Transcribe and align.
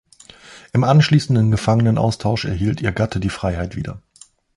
Im 0.73 0.83
anschließenden 0.83 1.51
Gefangenenaustausch 1.51 2.45
erhielt 2.45 2.81
ihr 2.81 2.91
Gatte 2.91 3.19
die 3.19 3.29
Freiheit 3.29 3.75
wieder. 3.75 4.01